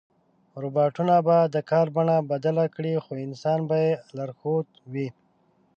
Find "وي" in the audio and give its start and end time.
4.93-5.07